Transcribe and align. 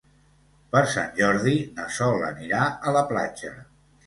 Per 0.75 0.81
Sant 0.93 1.11
Jordi 1.19 1.53
na 1.81 1.85
Sol 1.99 2.25
anirà 2.31 2.63
a 2.71 2.95
la 2.97 3.05
platja. 3.15 3.55